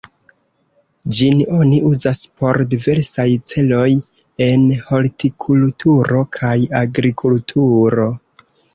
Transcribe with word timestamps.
Ĝin 1.17 1.43
oni 1.57 1.81
uzas 1.89 2.21
por 2.41 2.59
diversaj 2.71 3.27
celoj 3.53 3.85
en 4.49 4.67
hortikulturo 4.89 6.27
kaj 6.43 6.59
agrikulturo. 6.85 8.13